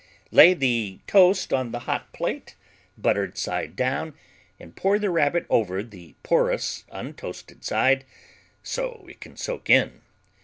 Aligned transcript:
Lay 0.31 0.55
the 0.55 0.97
toast 1.05 1.53
on 1.53 1.71
the 1.71 1.81
hot 1.81 2.11
plate, 2.11 2.55
buttered 2.97 3.37
side 3.37 3.75
down, 3.75 4.15
and 4.59 4.75
pour 4.75 4.97
the 4.97 5.11
Rabbit 5.11 5.45
over 5.47 5.83
the 5.83 6.15
porous 6.23 6.85
untoasted 6.91 7.63
side 7.63 8.03
so 8.63 9.05
it 9.07 9.21
can 9.21 9.37
soak 9.37 9.69
in. 9.69 10.01